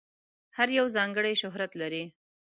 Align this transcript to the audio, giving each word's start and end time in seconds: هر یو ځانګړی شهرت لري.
هر 0.57 0.67
یو 0.77 0.85
ځانګړی 0.95 1.33
شهرت 1.41 1.71
لري. 1.81 2.03